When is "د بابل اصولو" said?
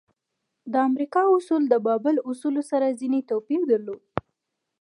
1.69-2.61